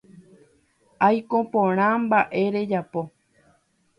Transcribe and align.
Aiko 1.07 1.37
porã. 1.51 1.87
Mba’e 2.03 2.43
rejapo. 2.55 3.01